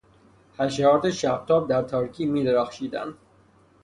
حشرات 0.59 1.09
شبتاب 1.09 1.69
در 1.69 1.81
تاریکی 1.83 2.25
میدرخشیدند. 2.25 3.13